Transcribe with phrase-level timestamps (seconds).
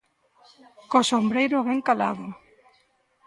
[0.89, 2.27] Co sombreiro ben calado.